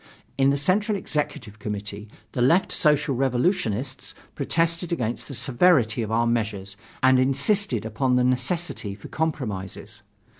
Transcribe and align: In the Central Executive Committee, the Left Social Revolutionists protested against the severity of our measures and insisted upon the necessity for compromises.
In 0.35 0.49
the 0.49 0.57
Central 0.57 0.97
Executive 0.97 1.59
Committee, 1.59 2.07
the 2.31 2.41
Left 2.41 2.71
Social 2.71 3.13
Revolutionists 3.13 4.15
protested 4.33 4.91
against 4.91 5.27
the 5.27 5.35
severity 5.35 6.01
of 6.01 6.09
our 6.11 6.25
measures 6.25 6.75
and 7.03 7.19
insisted 7.19 7.85
upon 7.85 8.15
the 8.15 8.23
necessity 8.23 8.95
for 8.95 9.09
compromises. 9.09 10.01